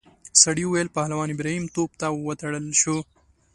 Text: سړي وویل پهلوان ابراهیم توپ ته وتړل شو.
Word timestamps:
سړي 0.43 0.63
وویل 0.65 0.89
پهلوان 0.97 1.29
ابراهیم 1.31 1.65
توپ 1.75 1.91
ته 1.99 2.07
وتړل 2.25 2.65
شو. 2.81 2.97